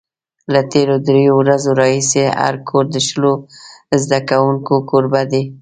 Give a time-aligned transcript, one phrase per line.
[0.53, 3.33] له تېرو درېیو ورځو راهیسې هر کور د شلو
[4.01, 5.43] زده کوونکو کوربه دی.